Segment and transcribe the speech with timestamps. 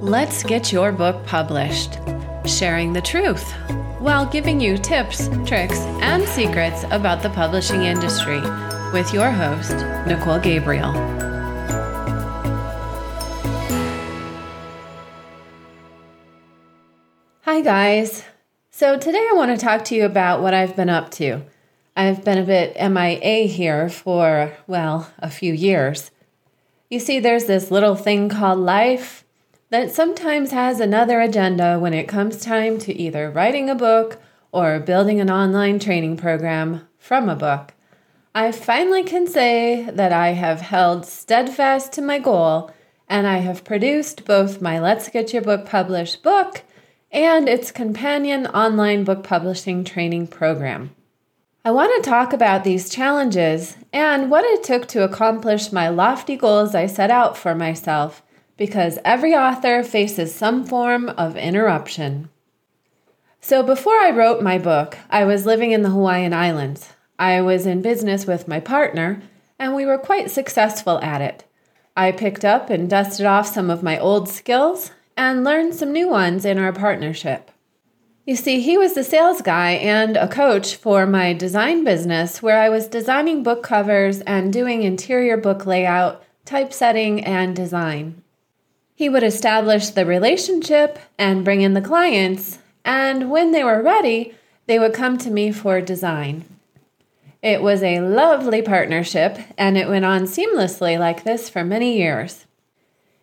[0.00, 1.98] Let's get your book published,
[2.46, 3.52] sharing the truth
[3.98, 8.40] while giving you tips, tricks, and secrets about the publishing industry
[8.92, 9.74] with your host,
[10.06, 10.92] Nicole Gabriel.
[17.42, 18.22] Hi, guys.
[18.70, 21.42] So, today I want to talk to you about what I've been up to.
[21.96, 26.12] I've been a bit MIA here for, well, a few years.
[26.88, 29.24] You see, there's this little thing called life
[29.70, 34.80] that sometimes has another agenda when it comes time to either writing a book or
[34.80, 37.74] building an online training program from a book.
[38.34, 42.70] I finally can say that I have held steadfast to my goal
[43.08, 46.62] and I have produced both my Let's Get Your Book Published book
[47.10, 50.94] and its companion online book publishing training program.
[51.64, 56.36] I want to talk about these challenges and what it took to accomplish my lofty
[56.36, 58.22] goals I set out for myself
[58.58, 62.28] because every author faces some form of interruption.
[63.40, 66.92] So, before I wrote my book, I was living in the Hawaiian Islands.
[67.18, 69.22] I was in business with my partner,
[69.58, 71.44] and we were quite successful at it.
[71.96, 76.08] I picked up and dusted off some of my old skills and learned some new
[76.08, 77.50] ones in our partnership.
[78.26, 82.60] You see, he was the sales guy and a coach for my design business, where
[82.60, 88.22] I was designing book covers and doing interior book layout, typesetting, and design.
[88.98, 94.34] He would establish the relationship and bring in the clients, and when they were ready,
[94.66, 96.44] they would come to me for design.
[97.40, 102.46] It was a lovely partnership, and it went on seamlessly like this for many years.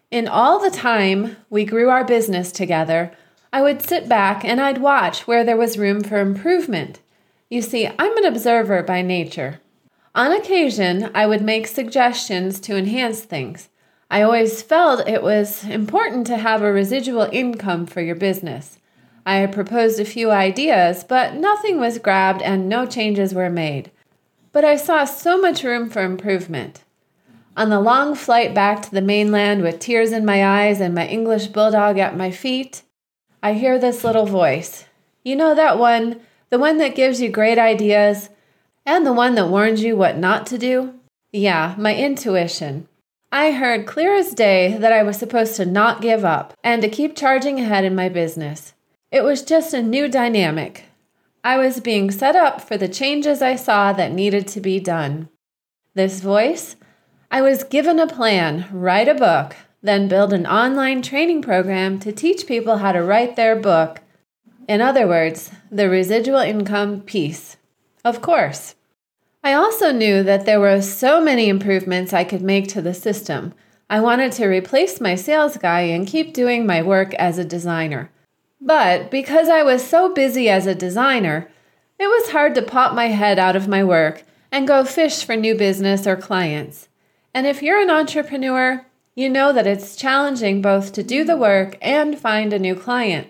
[0.10, 3.12] In all the time we grew our business together,
[3.52, 7.02] I would sit back and I'd watch where there was room for improvement.
[7.50, 9.60] You see, I'm an observer by nature.
[10.16, 13.68] On occasion, I would make suggestions to enhance things.
[14.16, 18.80] I always felt it was important to have a residual income for your business.
[19.26, 23.92] I had proposed a few ideas, but nothing was grabbed and no changes were made.
[24.54, 26.86] But I saw so much room for improvement.
[27.58, 31.06] On the long flight back to the mainland with tears in my eyes and my
[31.06, 32.84] English bulldog at my feet,
[33.44, 34.86] I hear this little voice.
[35.26, 38.30] You know that one, the one that gives you great ideas,
[38.86, 40.94] and the one that warns you what not to do?
[41.34, 42.88] Yeah, my intuition.
[43.36, 46.88] I heard clear as day that I was supposed to not give up and to
[46.88, 48.74] keep charging ahead in my business.
[49.12, 50.86] It was just a new dynamic.
[51.44, 55.28] I was being set up for the changes I saw that needed to be done.
[55.96, 56.78] This voice?
[57.30, 62.14] I was given a plan write a book, then build an online training program to
[62.14, 64.00] teach people how to write their book.
[64.70, 67.58] In other words, the residual income piece.
[68.06, 68.76] Of course.
[69.46, 73.54] I also knew that there were so many improvements I could make to the system.
[73.88, 78.10] I wanted to replace my sales guy and keep doing my work as a designer.
[78.60, 81.48] But because I was so busy as a designer,
[82.00, 85.36] it was hard to pop my head out of my work and go fish for
[85.36, 86.90] new business or clients.
[87.32, 88.84] And if you're an entrepreneur,
[89.14, 93.28] you know that it's challenging both to do the work and find a new client.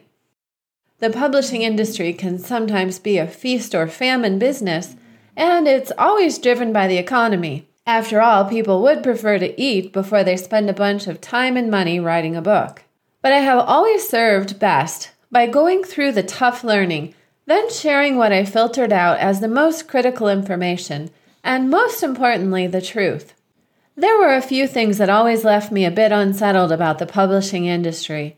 [1.00, 4.96] The publishing industry can sometimes be a feast or famine business
[5.36, 7.68] and it's always driven by the economy.
[7.88, 11.70] After all, people would prefer to eat before they spend a bunch of time and
[11.70, 12.84] money writing a book.
[13.22, 17.14] But I have always served best by going through the tough learning,
[17.46, 21.12] then sharing what I filtered out as the most critical information,
[21.44, 23.34] and most importantly, the truth.
[23.96, 27.66] There were a few things that always left me a bit unsettled about the publishing
[27.66, 28.36] industry,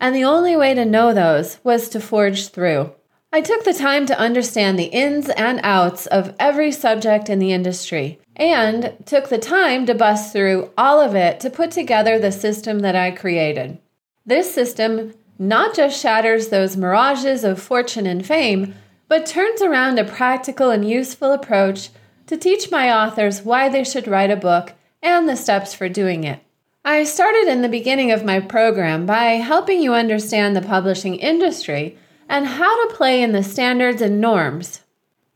[0.00, 2.92] and the only way to know those was to forge through.
[3.32, 7.52] I took the time to understand the ins and outs of every subject in the
[7.52, 12.32] industry and took the time to bust through all of it to put together the
[12.32, 13.78] system that I created.
[14.24, 18.74] This system not just shatters those mirages of fortune and fame,
[19.08, 21.90] but turns around a practical and useful approach
[22.26, 24.72] to teach my authors why they should write a book
[25.02, 26.40] and the steps for doing it.
[26.84, 31.98] I started in the beginning of my program by helping you understand the publishing industry
[32.28, 34.80] and how to play in the standards and norms,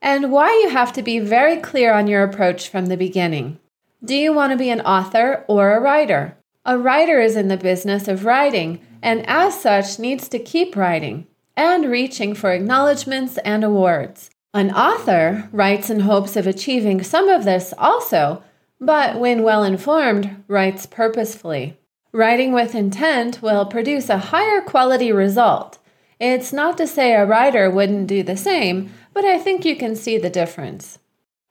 [0.02, 3.58] and why you have to be very clear on your approach from the beginning.
[4.04, 6.36] Do you want to be an author or a writer?
[6.64, 11.26] A writer is in the business of writing, and as such needs to keep writing
[11.56, 14.30] and reaching for acknowledgments and awards.
[14.54, 18.42] An author writes in hopes of achieving some of this also,
[18.80, 21.78] but when well informed, writes purposefully.
[22.12, 25.78] Writing with intent will produce a higher quality result
[26.20, 29.96] it's not to say a writer wouldn't do the same, but I think you can
[29.96, 30.98] see the difference.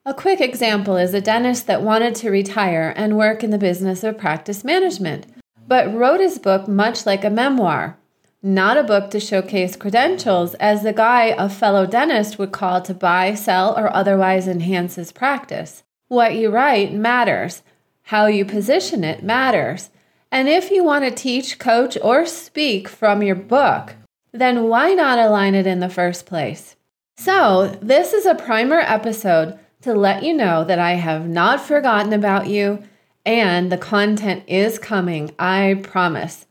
[0.06, 4.04] A quick example is a dentist that wanted to retire and work in the business
[4.04, 5.26] of practice management,
[5.68, 7.98] but wrote his book much like a memoir,
[8.42, 12.94] not a book to showcase credentials as the guy a fellow dentist would call to
[12.94, 15.84] buy, sell, or otherwise enhance his practice.
[16.08, 17.62] What you write matters,
[18.04, 19.90] how you position it matters.
[20.32, 23.96] And if you want to teach, coach, or speak from your book,
[24.32, 26.76] then why not align it in the first place?
[27.18, 32.14] So, this is a primer episode to let you know that I have not forgotten
[32.14, 32.84] about you
[33.26, 36.46] and the content is coming, I promise.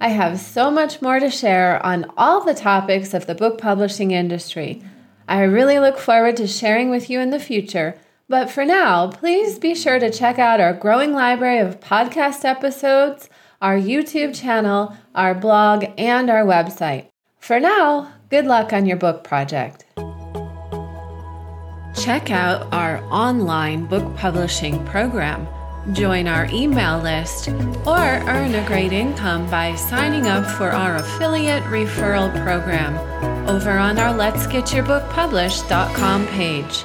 [0.00, 4.10] I have so much more to share on all the topics of the book publishing
[4.10, 4.82] industry.
[5.28, 7.96] I really look forward to sharing with you in the future.
[8.28, 13.28] But for now, please be sure to check out our growing library of podcast episodes,
[13.60, 17.08] our YouTube channel, our blog, and our website.
[17.44, 19.84] For now, good luck on your book project.
[21.94, 25.46] Check out our online book publishing program.
[25.92, 27.48] Join our email list
[27.86, 32.96] or earn a great income by signing up for our affiliate referral program
[33.46, 36.82] over on our Let's Get Your Book Published.com page.